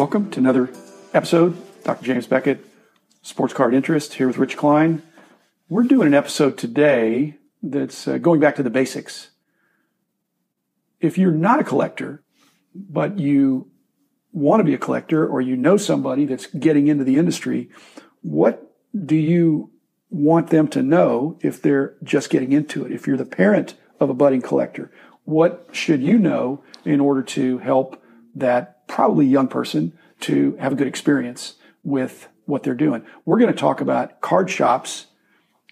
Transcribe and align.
Welcome 0.00 0.30
to 0.30 0.40
another 0.40 0.70
episode. 1.12 1.58
Dr. 1.84 2.06
James 2.06 2.26
Beckett, 2.26 2.64
Sports 3.20 3.52
Card 3.52 3.74
Interest, 3.74 4.14
here 4.14 4.28
with 4.28 4.38
Rich 4.38 4.56
Klein. 4.56 5.02
We're 5.68 5.82
doing 5.82 6.06
an 6.06 6.14
episode 6.14 6.56
today 6.56 7.36
that's 7.62 8.08
uh, 8.08 8.16
going 8.16 8.40
back 8.40 8.56
to 8.56 8.62
the 8.62 8.70
basics. 8.70 9.28
If 11.00 11.18
you're 11.18 11.32
not 11.32 11.60
a 11.60 11.64
collector, 11.64 12.22
but 12.74 13.18
you 13.18 13.70
want 14.32 14.60
to 14.60 14.64
be 14.64 14.72
a 14.72 14.78
collector 14.78 15.28
or 15.28 15.42
you 15.42 15.54
know 15.54 15.76
somebody 15.76 16.24
that's 16.24 16.46
getting 16.46 16.88
into 16.88 17.04
the 17.04 17.18
industry, 17.18 17.68
what 18.22 18.74
do 19.04 19.16
you 19.16 19.70
want 20.08 20.48
them 20.48 20.66
to 20.68 20.82
know 20.82 21.38
if 21.42 21.60
they're 21.60 21.96
just 22.02 22.30
getting 22.30 22.52
into 22.52 22.86
it? 22.86 22.92
If 22.92 23.06
you're 23.06 23.18
the 23.18 23.26
parent 23.26 23.74
of 24.00 24.08
a 24.08 24.14
budding 24.14 24.40
collector, 24.40 24.90
what 25.24 25.68
should 25.72 26.00
you 26.00 26.18
know 26.18 26.64
in 26.86 27.00
order 27.00 27.22
to 27.22 27.58
help 27.58 28.02
that 28.34 28.79
probably 28.90 29.24
young 29.24 29.46
person 29.48 29.96
to 30.20 30.56
have 30.56 30.72
a 30.72 30.74
good 30.74 30.88
experience 30.88 31.54
with 31.84 32.28
what 32.44 32.64
they're 32.64 32.74
doing? 32.74 33.02
We're 33.24 33.38
going 33.38 33.52
to 33.52 33.58
talk 33.58 33.80
about 33.80 34.20
card 34.20 34.50
shops, 34.50 35.06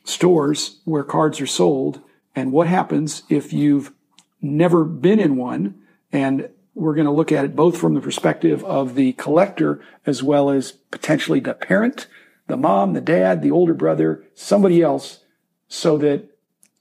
stores 0.05 0.81
where 0.85 1.03
cards 1.03 1.41
are 1.41 1.47
sold, 1.47 2.01
and 2.37 2.53
what 2.53 2.69
happens 2.69 3.25
if 3.29 3.53
you've 3.53 3.93
never 4.41 4.85
been 4.85 5.19
in 5.19 5.37
one. 5.37 5.83
And 6.13 6.49
we're 6.75 6.95
going 6.95 7.07
to 7.07 7.13
look 7.13 7.33
at 7.33 7.45
it 7.45 7.57
both 7.57 7.77
from 7.77 7.95
the 7.95 8.01
perspective 8.01 8.65
of 8.65 8.95
the 8.95 9.13
collector 9.15 9.83
as 10.07 10.23
well 10.23 10.49
as 10.49 10.71
potentially 10.71 11.41
the 11.41 11.55
parent, 11.55 12.07
the 12.47 12.57
mom, 12.57 12.93
the 12.93 13.01
dad, 13.01 13.43
the 13.43 13.51
older 13.51 13.75
brother, 13.75 14.25
somebody 14.35 14.81
else, 14.81 15.25
so 15.67 15.99
that 15.99 16.25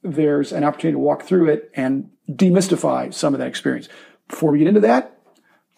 there's 0.03 0.51
an 0.51 0.63
opportunity 0.63 0.93
to 0.93 0.99
walk 0.99 1.23
through 1.23 1.49
it 1.49 1.71
and 1.73 2.11
demystify 2.29 3.11
some 3.11 3.33
of 3.33 3.39
that 3.39 3.47
experience. 3.47 3.89
Before 4.27 4.51
we 4.51 4.59
get 4.59 4.67
into 4.67 4.81
that, 4.81 5.16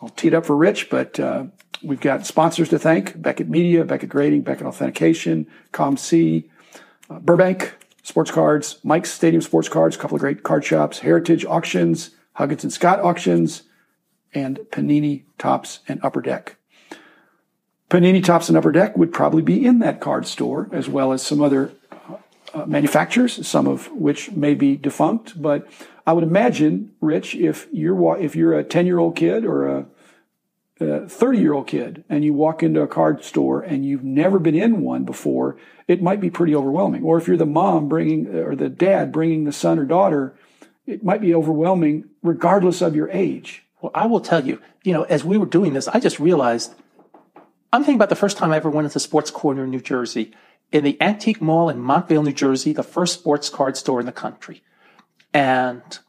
I'll 0.02 0.10
tee 0.10 0.30
it 0.30 0.34
up 0.34 0.46
for 0.46 0.56
Rich, 0.56 0.90
but 0.90 1.20
uh, 1.20 1.46
we've 1.84 2.00
got 2.00 2.26
sponsors 2.26 2.70
to 2.70 2.80
thank 2.80 3.22
Beckett 3.22 3.50
Media, 3.50 3.84
Beckett 3.84 4.10
Grading, 4.10 4.42
Beckett 4.42 4.66
Authentication, 4.66 5.48
COMC, 5.74 6.46
uh, 7.10 7.20
Burbank 7.20 7.76
Sports 8.04 8.32
Cards, 8.32 8.80
Mike's 8.84 9.12
Stadium 9.12 9.42
Sports 9.42 9.70
Cards, 9.70 9.96
a 9.96 10.00
couple 10.00 10.16
of 10.16 10.22
great 10.22 10.44
card 10.44 10.64
shops, 10.64 11.00
Heritage 11.00 11.46
Auctions, 11.46 12.12
Huggins 12.34 12.64
and 12.64 12.72
Scott 12.72 13.02
Auctions, 13.02 13.64
and 14.34 14.60
Panini 14.72 15.24
Topps 15.38 15.80
and 15.88 16.00
Upper 16.04 16.22
Deck. 16.22 16.56
Panini 17.90 18.24
Topps 18.24 18.50
and 18.50 18.58
Upper 18.58 18.72
Deck 18.72 18.98
would 18.98 19.12
probably 19.12 19.42
be 19.42 19.66
in 19.66 19.80
that 19.80 20.00
card 20.00 20.28
store, 20.28 20.70
as 20.72 20.88
well 20.88 21.12
as 21.12 21.22
some 21.22 21.42
other 21.42 21.72
uh, 22.54 22.66
manufacturers, 22.66 23.46
some 23.48 23.68
of 23.68 23.92
which 23.92 24.32
may 24.32 24.54
be 24.54 24.78
defunct. 24.78 25.42
But 25.42 25.68
I 26.10 26.12
would 26.12 26.24
imagine, 26.24 26.94
Rich, 27.02 27.36
if 27.36 27.68
you're 27.72 28.18
if 28.18 28.36
you're 28.36 28.58
a 28.58 28.64
ten 28.64 28.88
year 28.88 28.98
old 28.98 29.16
kid 29.16 29.46
or 29.46 29.68
a 29.68 29.86
a 30.80 31.08
30 31.08 31.38
year 31.38 31.54
old 31.54 31.68
kid 31.68 32.04
and 32.10 32.26
you 32.26 32.34
walk 32.34 32.64
into 32.64 32.82
a 32.82 32.88
card 32.88 33.24
store 33.24 33.62
and 33.62 33.86
you've 33.86 34.04
never 34.04 34.40
been 34.40 34.56
in 34.56 34.82
one 34.82 35.04
before, 35.04 35.58
it 35.88 36.02
might 36.02 36.20
be 36.20 36.32
pretty 36.32 36.56
overwhelming. 36.56 37.04
Or 37.04 37.20
if 37.20 37.28
you're 37.28 37.38
the 37.38 37.46
mom 37.46 37.88
bringing 37.90 38.28
or 38.36 38.56
the 38.56 38.70
dad 38.70 39.12
bringing 39.12 39.44
the 39.44 39.52
son 39.52 39.78
or 39.78 39.86
daughter, 39.86 40.34
it 40.88 41.04
might 41.04 41.22
be 41.22 41.36
overwhelming 41.36 42.06
regardless 42.24 42.82
of 42.82 42.96
your 42.96 43.12
age. 43.12 43.66
Well, 43.80 43.92
I 43.94 44.08
will 44.08 44.20
tell 44.20 44.44
you, 44.44 44.60
you 44.84 44.94
know, 44.94 45.04
as 45.04 45.24
we 45.24 45.38
were 45.38 45.46
doing 45.46 45.74
this, 45.74 45.88
I 45.88 46.00
just 46.00 46.20
realized 46.20 46.74
I'm 47.72 47.84
thinking 47.84 47.98
about 47.98 48.10
the 48.10 48.16
first 48.16 48.36
time 48.36 48.52
I 48.52 48.56
ever 48.58 48.72
went 48.72 48.86
into 48.86 49.00
Sports 49.00 49.30
Corner 49.30 49.66
in 49.66 49.70
New 49.70 49.82
Jersey 49.82 50.32
in 50.72 50.84
the 50.84 51.00
Antique 51.00 51.40
Mall 51.40 51.70
in 51.70 51.78
Montvale, 51.78 52.24
New 52.24 52.34
Jersey, 52.34 52.74
the 52.74 52.82
first 52.82 53.14
sports 53.14 53.48
card 53.48 53.78
store 53.78 54.00
in 54.00 54.08
the 54.08 54.12
country. 54.12 54.64
And 55.34 56.00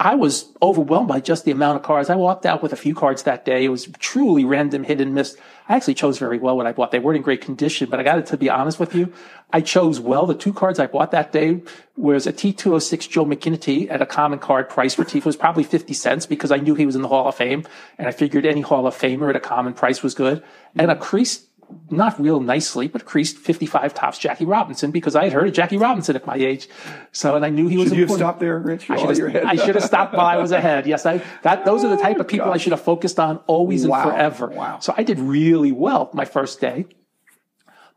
I 0.00 0.14
was 0.14 0.50
overwhelmed 0.62 1.08
by 1.08 1.20
just 1.20 1.44
the 1.44 1.50
amount 1.50 1.76
of 1.76 1.82
cards. 1.82 2.08
I 2.08 2.16
walked 2.16 2.46
out 2.46 2.62
with 2.62 2.72
a 2.72 2.76
few 2.76 2.94
cards 2.94 3.24
that 3.24 3.44
day. 3.44 3.66
It 3.66 3.68
was 3.68 3.84
truly 3.98 4.46
random 4.46 4.82
hit 4.82 4.98
and 4.98 5.14
miss. 5.14 5.36
I 5.68 5.76
actually 5.76 5.92
chose 5.92 6.18
very 6.18 6.38
well 6.38 6.56
what 6.56 6.66
I 6.66 6.72
bought. 6.72 6.90
They 6.90 6.98
weren't 6.98 7.18
in 7.18 7.22
great 7.22 7.42
condition, 7.42 7.90
but 7.90 8.00
I 8.00 8.02
got 8.02 8.18
it 8.18 8.24
to 8.26 8.38
be 8.38 8.48
honest 8.48 8.80
with 8.80 8.94
you. 8.94 9.12
I 9.52 9.60
chose 9.60 10.00
well. 10.00 10.24
The 10.24 10.34
two 10.34 10.54
cards 10.54 10.78
I 10.78 10.86
bought 10.86 11.10
that 11.10 11.32
day 11.32 11.60
was 11.98 12.26
a 12.26 12.32
T206 12.32 13.10
Joe 13.10 13.26
McGinnity 13.26 13.90
at 13.90 14.00
a 14.00 14.06
common 14.06 14.38
card 14.38 14.70
price 14.70 14.94
for 14.94 15.04
T. 15.04 15.20
was 15.20 15.36
probably 15.36 15.64
50 15.64 15.92
cents 15.92 16.24
because 16.24 16.50
I 16.50 16.56
knew 16.56 16.74
he 16.74 16.86
was 16.86 16.96
in 16.96 17.02
the 17.02 17.08
Hall 17.08 17.28
of 17.28 17.34
Fame 17.34 17.66
and 17.98 18.08
I 18.08 18.12
figured 18.12 18.46
any 18.46 18.62
Hall 18.62 18.86
of 18.86 18.96
Famer 18.96 19.28
at 19.28 19.36
a 19.36 19.40
common 19.40 19.74
price 19.74 20.02
was 20.02 20.14
good. 20.14 20.42
And 20.78 20.90
a 20.90 20.96
crease 20.96 21.46
not 21.90 22.20
real 22.20 22.40
nicely, 22.40 22.88
but 22.88 23.04
creased 23.04 23.36
55 23.38 23.94
Topps 23.94 24.18
Jackie 24.18 24.44
Robinson 24.44 24.90
because 24.90 25.16
I 25.16 25.24
had 25.24 25.32
heard 25.32 25.48
of 25.48 25.54
Jackie 25.54 25.76
Robinson 25.76 26.16
at 26.16 26.26
my 26.26 26.36
age. 26.36 26.68
So, 27.12 27.36
and 27.36 27.44
I 27.44 27.50
knew 27.50 27.68
he 27.68 27.76
was 27.76 27.88
Should 27.88 27.96
you 27.96 28.02
important. 28.04 28.20
have 28.20 28.28
stopped 28.28 28.40
there, 28.40 28.58
Rich? 28.58 28.90
I 28.90 28.96
should, 29.12 29.34
have, 29.34 29.44
I 29.44 29.54
should 29.56 29.74
have 29.74 29.84
stopped 29.84 30.14
while 30.14 30.26
I 30.26 30.36
was 30.36 30.52
ahead. 30.52 30.86
Yes, 30.86 31.06
I, 31.06 31.22
that, 31.42 31.64
those 31.64 31.84
are 31.84 31.88
the 31.88 31.96
type 32.02 32.16
of 32.16 32.26
oh, 32.26 32.28
people 32.28 32.48
Oh, 32.48 32.52
I 32.52 32.56
should 32.56 32.72
have 32.72 32.80
focused 32.82 33.18
on 33.18 33.38
always 33.46 33.86
Wow. 33.86 34.02
and 34.02 34.10
forever. 34.10 34.46
Wow. 34.48 34.78
So 34.80 34.94
I 34.96 35.02
did 35.02 35.18
really 35.18 35.72
well 35.72 36.10
my 36.12 36.24
first 36.24 36.60
day. 36.60 36.86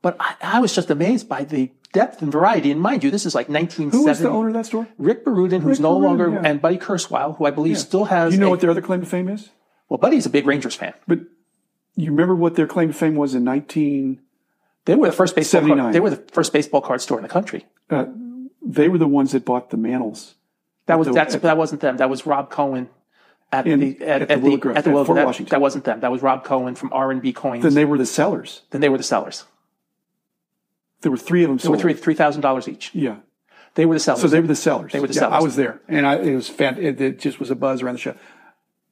But 0.01 0.17
I, 0.19 0.35
I 0.41 0.59
was 0.59 0.75
just 0.75 0.89
amazed 0.89 1.29
by 1.29 1.43
the 1.43 1.71
depth 1.93 2.21
and 2.21 2.31
variety. 2.31 2.71
And 2.71 2.81
mind 2.81 3.03
you, 3.03 3.11
this 3.11 3.25
is 3.25 3.33
like 3.35 3.47
1970. 3.47 3.97
Who 3.97 4.09
was 4.09 4.19
the 4.19 4.29
owner 4.29 4.47
of 4.49 4.53
that 4.55 4.65
store? 4.65 4.87
Rick 4.97 5.23
Barudin, 5.25 5.61
who's 5.61 5.77
Rick 5.77 5.79
no 5.79 5.95
Barudin, 5.97 6.03
longer, 6.03 6.29
yeah. 6.31 6.41
and 6.43 6.61
Buddy 6.61 6.77
Kurzweil, 6.77 7.37
who 7.37 7.45
I 7.45 7.51
believe 7.51 7.77
still 7.77 8.05
has. 8.05 8.31
Do 8.31 8.35
you 8.35 8.41
know 8.41 8.47
a- 8.47 8.51
what 8.51 8.59
their 8.59 8.71
other 8.71 8.81
claim 8.81 8.99
to 8.99 9.05
fame 9.05 9.29
is? 9.29 9.49
well, 9.89 9.97
Buddy's 9.99 10.25
a 10.25 10.29
big 10.29 10.47
Rangers 10.47 10.73
fan. 10.75 10.93
But 11.07 11.19
you 11.95 12.11
remember 12.11 12.35
what 12.35 12.55
their 12.55 12.67
claim 12.67 12.89
to 12.89 12.93
fame 12.93 13.15
was 13.15 13.35
in 13.35 13.43
19. 13.43 14.19
They 14.85 14.95
were 14.95 15.07
the 15.07 15.13
first 15.13 15.35
baseball. 15.35 15.61
79. 15.61 15.77
Card, 15.83 15.93
they 15.95 15.99
were 15.99 16.09
the 16.09 16.23
first 16.31 16.51
baseball 16.53 16.81
card 16.81 17.01
store 17.01 17.17
in 17.17 17.23
the 17.23 17.29
country. 17.29 17.65
Uh, 17.89 18.05
they 18.61 18.89
were 18.89 18.97
the 18.97 19.07
ones 19.07 19.31
that 19.33 19.45
bought 19.45 19.69
the 19.69 19.77
Mantles. 19.77 20.35
That 20.87 20.97
was 20.99 21.07
the- 21.07 21.13
that's 21.13 21.35
at 21.35 21.41
that 21.43 21.57
wasn't 21.57 21.81
them. 21.81 21.97
That 21.97 22.09
was 22.09 22.25
Rob 22.25 22.49
Cohen 22.49 22.89
at 23.51 23.67
In- 23.67 23.79
the 23.79 24.01
at, 24.01 24.23
at 24.23 24.41
the 24.41 24.53
at 24.53 24.59
Grove, 24.59 24.75
at 24.77 24.83
the 24.83 24.89
at 24.91 25.05
Fort 25.05 25.15
that, 25.15 25.25
Washington. 25.25 25.51
that 25.51 25.61
wasn't 25.61 25.83
them. 25.85 25.99
That 26.01 26.11
was 26.11 26.21
Rob 26.21 26.43
Cohen 26.43 26.75
from 26.75 26.91
R 26.91 27.11
and 27.11 27.21
B 27.21 27.31
Coins. 27.31 27.63
Then 27.63 27.73
they 27.75 27.85
were 27.85 27.97
the 27.97 28.05
sellers. 28.05 28.61
then 28.71 28.81
they 28.81 28.89
were 28.89 28.97
the 28.97 29.03
sellers. 29.03 29.45
There 31.01 31.11
were 31.11 31.17
three 31.17 31.43
of 31.43 31.49
them 31.49 31.57
They 31.57 31.67
were 31.69 31.75
sold. 31.75 31.81
three 31.81 31.93
three 31.93 32.15
thousand 32.15 32.41
dollars 32.41 32.67
each. 32.67 32.93
Yeah. 32.93 33.17
They 33.75 33.85
were 33.85 33.95
the 33.95 33.99
sellers. 33.99 34.21
So 34.21 34.27
they 34.27 34.39
were 34.39 34.47
the 34.47 34.55
sellers. 34.55 34.91
They 34.91 34.99
were 34.99 35.07
the 35.07 35.13
Yeah, 35.13 35.21
sellers. 35.21 35.33
I 35.33 35.43
was 35.43 35.55
there, 35.55 35.81
and 35.87 36.05
I, 36.05 36.15
it 36.17 36.35
was 36.35 36.47
fan, 36.47 36.77
it, 36.77 37.01
it 37.01 37.19
just 37.19 37.39
was 37.39 37.49
a 37.49 37.55
buzz 37.55 37.81
around 37.81 37.95
the 37.95 37.99
show. 37.99 38.15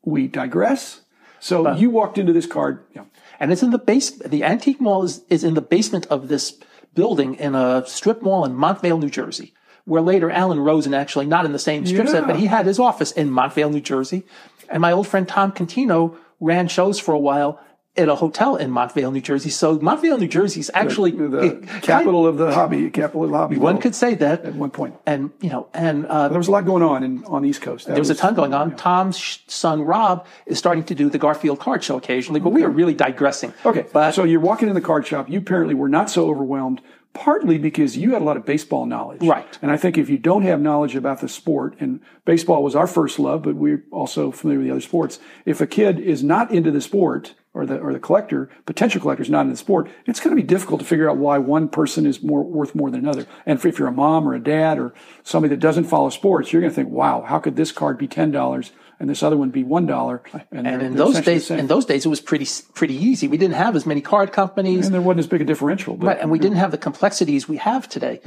We 0.03 0.27
digress. 0.27 1.01
So 1.41 1.73
you 1.75 1.89
walked 1.89 2.17
into 2.17 2.31
this 2.33 2.45
card. 2.45 2.83
Yeah. 2.95 3.03
and 3.39 3.51
it's 3.51 3.63
in 3.63 3.71
the 3.71 3.79
base. 3.79 4.11
The 4.11 4.43
antique 4.43 4.79
mall 4.79 5.03
is 5.03 5.23
is 5.29 5.43
in 5.43 5.53
the 5.55 5.61
basement 5.75 6.05
of 6.07 6.27
this 6.27 6.57
building 6.93 7.35
in 7.35 7.55
a 7.55 7.83
strip 7.87 8.21
mall 8.21 8.45
in 8.45 8.53
Montvale, 8.53 8.99
New 8.99 9.09
Jersey. 9.09 9.53
Where 9.85 10.01
later 10.01 10.29
Alan 10.29 10.59
Rosen 10.59 10.93
actually 10.93 11.25
not 11.25 11.45
in 11.45 11.51
the 11.53 11.59
same 11.69 11.85
strip 11.87 12.05
Yeah. 12.05 12.11
set, 12.11 12.27
but 12.27 12.35
he 12.37 12.45
had 12.45 12.65
his 12.67 12.79
office 12.79 13.11
in 13.11 13.29
Montvale, 13.31 13.71
New 13.71 13.81
Jersey. 13.81 14.23
And 14.69 14.79
my 14.81 14.91
old 14.91 15.07
friend 15.07 15.27
Tom 15.27 15.51
Contino 15.51 16.15
ran 16.39 16.67
shows 16.67 16.99
for 16.99 17.13
a 17.13 17.19
while 17.29 17.59
at 17.97 18.07
a 18.07 18.15
hotel 18.15 18.55
in 18.55 18.71
Montvale, 18.71 19.11
New 19.11 19.19
Jersey. 19.21 19.49
So 19.49 19.77
Montvale, 19.79 20.17
New 20.17 20.27
Jersey 20.27 20.61
is 20.61 20.71
actually 20.73 21.11
The 21.11 21.67
capital 21.81 22.25
of 22.25 22.37
the 22.37 22.53
hobby, 22.53 22.89
capital 22.89 23.25
of 23.25 23.31
the 23.31 23.37
hobby. 23.37 23.57
One 23.57 23.73
world 23.73 23.81
could 23.83 23.95
say 23.95 24.15
that. 24.15 24.45
at 24.45 24.55
one 24.55 24.71
point. 24.71 24.95
and 25.05 25.31
you 25.41 25.49
know, 25.49 25.67
and 25.73 26.05
uh, 26.05 26.29
There 26.29 26.37
was 26.37 26.47
a 26.47 26.51
lot 26.51 26.65
going 26.65 26.83
on 26.83 27.03
in, 27.03 27.23
on 27.25 27.41
the 27.41 27.49
East 27.49 27.61
Coast. 27.61 27.87
That 27.87 27.93
there 27.93 28.01
was 28.01 28.09
a 28.09 28.15
ton 28.15 28.33
going 28.33 28.53
on. 28.53 28.75
Tom's 28.77 29.39
son 29.47 29.81
Rob 29.81 30.25
is 30.45 30.57
starting 30.57 30.85
to 30.85 30.95
do 30.95 31.09
the 31.09 31.17
Garfield 31.17 31.59
card 31.59 31.83
show 31.83 31.97
occasionally, 31.97 32.39
but 32.39 32.51
we 32.51 32.63
are 32.63 32.69
really 32.69 32.93
digressing. 32.93 33.53
Okay, 33.65 33.85
but 33.91 34.13
so 34.13 34.23
you're 34.23 34.39
walking 34.39 34.69
in 34.69 34.73
the 34.75 34.81
card 34.81 35.05
shop. 35.05 35.29
You 35.29 35.39
apparently 35.39 35.75
were 35.75 35.89
not 35.89 36.09
so 36.09 36.29
overwhelmed, 36.29 36.81
partly 37.13 37.57
because 37.57 37.97
you 37.97 38.13
had 38.13 38.21
a 38.21 38.25
lot 38.25 38.37
of 38.37 38.45
baseball 38.45 38.85
knowledge. 38.85 39.21
Right. 39.21 39.59
And 39.61 39.69
I 39.69 39.75
think 39.75 39.97
if 39.97 40.09
you 40.09 40.17
don't 40.17 40.43
have 40.43 40.61
knowledge 40.61 40.95
about 40.95 41.19
the 41.19 41.27
sport, 41.27 41.75
and 41.81 41.99
baseball 42.23 42.63
was 42.63 42.73
our 42.73 42.87
first 42.87 43.19
love, 43.19 43.43
but 43.43 43.55
we're 43.55 43.83
also 43.91 44.31
familiar 44.31 44.59
with 44.59 44.67
the 44.67 44.71
other 44.71 44.81
sports. 44.81 45.19
If 45.45 45.59
a 45.59 45.67
kid 45.67 45.99
is 45.99 46.23
not 46.23 46.51
into 46.51 46.71
the 46.71 46.79
sport, 46.79 47.35
or 47.53 47.65
the 47.65 47.77
or 47.79 47.91
the 47.91 47.99
collector, 47.99 48.49
potential 48.65 49.01
collector 49.01 49.23
is 49.23 49.29
not 49.29 49.41
in 49.41 49.49
the 49.49 49.57
sport, 49.57 49.89
it's 50.05 50.19
going 50.19 50.35
to 50.35 50.41
be 50.41 50.47
difficult 50.47 50.79
to 50.79 50.85
figure 50.85 51.09
out 51.09 51.17
why 51.17 51.37
one 51.37 51.67
person 51.67 52.05
is 52.05 52.23
more 52.23 52.43
worth 52.43 52.73
more 52.73 52.89
than 52.89 53.01
another. 53.01 53.25
And 53.45 53.63
if 53.63 53.77
you're 53.77 53.89
a 53.89 53.91
mom 53.91 54.27
or 54.27 54.33
a 54.33 54.39
dad 54.39 54.79
or 54.79 54.93
somebody 55.23 55.53
that 55.55 55.59
doesn't 55.59 55.83
follow 55.85 56.09
sports, 56.09 56.53
you're 56.53 56.61
going 56.61 56.71
to 56.71 56.75
think, 56.75 56.89
wow, 56.89 57.23
how 57.27 57.39
could 57.39 57.57
this 57.57 57.71
card 57.71 57.97
be 57.97 58.07
ten 58.07 58.31
dollars 58.31 58.71
and 58.99 59.09
this 59.09 59.21
other 59.21 59.35
one 59.35 59.49
be 59.49 59.63
one 59.63 59.85
dollar?" 59.85 60.23
dollar? 60.31 60.45
and 60.51 60.81
in 60.81 60.95
those 60.95 61.19
days, 61.19 61.51
in 61.51 61.67
those 61.67 61.85
days, 61.85 62.05
it 62.05 62.09
was 62.09 62.21
pretty 62.21 62.47
pretty 62.73 62.95
easy. 62.95 63.27
We 63.27 63.37
didn't 63.37 63.55
have 63.55 63.75
as 63.75 63.85
many 63.85 63.99
card 64.01 64.31
companies. 64.31 64.85
and 64.85 64.95
there 64.95 65.01
wasn't 65.01 65.19
as 65.19 65.27
big 65.27 65.41
a 65.41 65.45
differential. 65.45 65.97
But 65.97 66.07
Right, 66.07 66.19
and 66.19 66.31
we 66.31 66.39
didn't 66.39 66.57
have 66.57 66.71
the 66.71 66.77
complexities 66.77 67.49
we 67.49 67.57
have 67.57 67.89
today. 67.89 68.21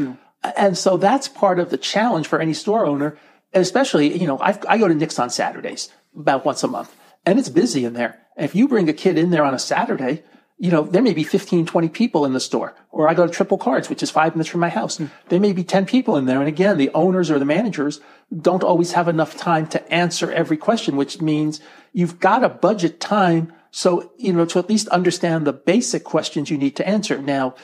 And 0.57 0.77
so 0.77 0.99
that's 0.99 1.29
part 1.29 1.59
of 1.59 1.71
the 1.71 1.79
challenge 1.79 2.27
for 2.29 2.39
any 2.39 2.53
store 2.53 2.85
owner, 2.85 3.17
especially, 3.55 4.19
you 4.21 4.27
know, 4.27 4.39
I've, 4.39 4.59
I 4.69 4.77
go 4.77 4.87
to 4.87 4.95
Nick's 4.95 5.19
on 5.19 5.31
Saturdays 5.31 5.89
about 6.15 6.45
once 6.45 6.63
a 6.63 6.69
month, 6.69 6.95
and 7.27 7.39
it's 7.39 7.49
busy 7.49 7.85
in 7.85 7.95
there. 7.95 8.21
If 8.37 8.55
you 8.55 8.69
bring 8.69 8.89
a 8.89 8.93
kid 8.93 9.19
in 9.19 9.31
there 9.31 9.45
on 9.45 9.55
a 9.55 9.59
Saturday, 9.59 10.25
you 10.59 10.71
know, 10.71 10.83
there 10.83 11.03
may 11.03 11.15
be 11.15 11.25
15, 11.25 11.67
20 11.67 11.89
people 11.89 12.25
in 12.25 12.33
the 12.33 12.41
store. 12.41 12.75
Or 12.91 13.09
I 13.09 13.15
go 13.15 13.27
to 13.27 13.33
Triple 13.33 13.59
Cards, 13.59 13.89
which 13.89 14.03
is 14.03 14.11
five 14.11 14.35
minutes 14.35 14.51
from 14.51 14.61
my 14.61 14.69
house. 14.69 14.99
Hmm. 14.99 15.07
There 15.29 15.41
may 15.41 15.53
be 15.53 15.65
10 15.65 15.87
people 15.87 16.17
in 16.17 16.27
there. 16.27 16.39
And 16.39 16.49
again, 16.49 16.79
the 16.79 16.91
owners 16.95 17.31
or 17.31 17.39
the 17.39 17.45
managers 17.45 18.01
don't 18.35 18.63
always 18.63 18.93
have 18.93 19.09
enough 19.09 19.37
time 19.37 19.67
to 19.69 19.93
answer 19.93 20.31
every 20.31 20.57
question, 20.57 20.97
which 20.97 21.21
means 21.21 21.61
you've 21.93 22.21
got 22.21 22.41
to 22.41 22.49
budget 22.49 23.01
time. 23.01 23.53
So, 23.73 24.13
you 24.17 24.33
know, 24.33 24.45
to 24.47 24.59
at 24.61 24.69
least 24.69 24.87
understand 24.89 25.47
the 25.47 25.53
basic 25.53 26.05
questions 26.05 26.51
you 26.51 26.59
need 26.59 26.77
to 26.77 26.87
answer. 26.87 27.19
Now, 27.19 27.57